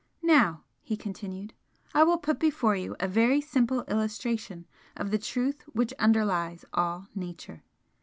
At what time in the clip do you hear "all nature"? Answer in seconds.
6.73-7.61